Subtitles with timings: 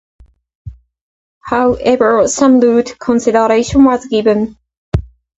[1.43, 4.57] However, some route consideration was given.